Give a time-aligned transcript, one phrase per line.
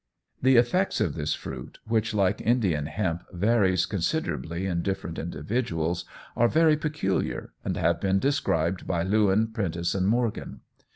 [0.41, 6.47] The effects of this fruit, which like Indian hemp varies considerably in different individuals, are
[6.47, 10.61] very peculiar, and have been described by Lewin, Prentiss and Morgan.